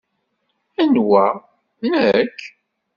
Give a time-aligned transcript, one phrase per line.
[0.81, 1.25] Anwa?
[1.89, 2.37] Nek?